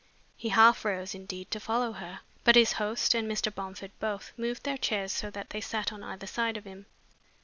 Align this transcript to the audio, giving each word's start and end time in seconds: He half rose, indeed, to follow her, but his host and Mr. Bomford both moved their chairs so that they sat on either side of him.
He 0.35 0.49
half 0.49 0.83
rose, 0.83 1.13
indeed, 1.13 1.51
to 1.51 1.59
follow 1.59 1.91
her, 1.91 2.21
but 2.43 2.55
his 2.55 2.73
host 2.81 3.13
and 3.13 3.29
Mr. 3.31 3.53
Bomford 3.53 3.91
both 3.99 4.33
moved 4.35 4.63
their 4.63 4.79
chairs 4.79 5.11
so 5.13 5.29
that 5.29 5.51
they 5.51 5.61
sat 5.61 5.93
on 5.93 6.01
either 6.01 6.25
side 6.25 6.57
of 6.57 6.63
him. 6.65 6.87